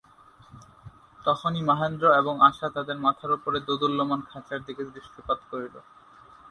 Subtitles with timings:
[1.25, 5.75] তখনই মহেন্দ্র এবং আশা তাহাদের মাথার উপরে দোদুল্যমান খাঁচার দিকে দৃষ্টিপাত করিল।